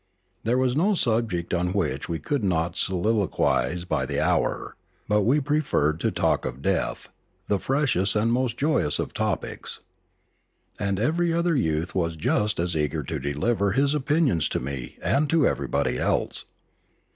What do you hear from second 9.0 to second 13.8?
topics. And every other youth was just as eager to deliver